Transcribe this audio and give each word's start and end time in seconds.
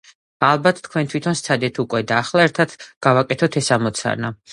ალბათ, 0.45 0.77
თქვენ 0.85 1.09
თვითონ 1.11 1.37
სცადეთ 1.41 1.77
უკვე, 1.83 2.01
და 2.11 2.17
ახლა 2.21 2.47
ერთად 2.49 2.73
გავაკეთოთ 3.09 3.59
ეს 3.63 3.71
ამოცანა. 3.77 4.33